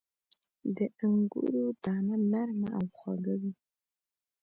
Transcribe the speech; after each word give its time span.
•د 0.77 0.79
انګورو 1.03 1.63
دانه 1.83 2.15
نرمه 2.31 2.67
او 2.77 2.85
خواږه 2.97 3.35
وي. 3.41 3.53